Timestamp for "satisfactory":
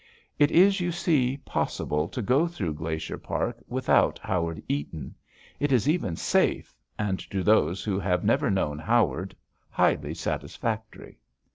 10.15-11.19